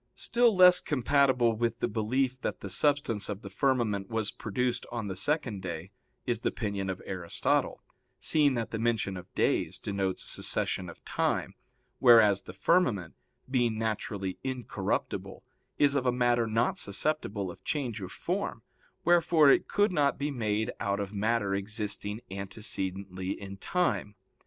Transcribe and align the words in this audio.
Still 0.15 0.55
less 0.55 0.79
compatible 0.79 1.53
with 1.55 1.79
the 1.79 1.87
belief 1.87 2.41
that 2.41 2.61
the 2.61 2.71
substance 2.71 3.29
of 3.29 3.43
the 3.43 3.51
firmament 3.51 4.09
was 4.09 4.31
produced 4.31 4.87
on 4.91 5.07
the 5.07 5.15
second 5.15 5.61
day 5.61 5.91
is 6.25 6.39
the 6.39 6.49
opinion 6.49 6.89
of 6.89 7.03
Aristotle, 7.05 7.83
seeing 8.17 8.55
that 8.55 8.71
the 8.71 8.79
mention 8.79 9.15
of 9.15 9.31
days 9.35 9.77
denotes 9.77 10.23
succession 10.23 10.89
of 10.89 11.05
time, 11.05 11.53
whereas 11.99 12.41
the 12.41 12.53
firmament, 12.53 13.13
being 13.47 13.77
naturally 13.77 14.39
incorruptible, 14.43 15.43
is 15.77 15.93
of 15.93 16.07
a 16.07 16.11
matter 16.11 16.47
not 16.47 16.79
susceptible 16.79 17.51
of 17.51 17.63
change 17.63 18.01
of 18.01 18.11
form; 18.11 18.63
wherefore 19.05 19.51
it 19.51 19.67
could 19.67 19.91
not 19.91 20.17
be 20.17 20.31
made 20.31 20.71
out 20.79 20.99
of 20.99 21.13
matter 21.13 21.53
existing 21.53 22.21
antecedently 22.31 23.39
in 23.39 23.55
time. 23.55 24.15